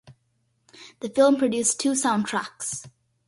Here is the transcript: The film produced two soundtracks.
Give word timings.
The 1.01 1.09
film 1.09 1.37
produced 1.37 1.79
two 1.79 1.91
soundtracks. 1.91 2.87